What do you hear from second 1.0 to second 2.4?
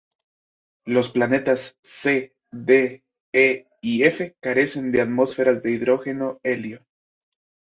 planetas c,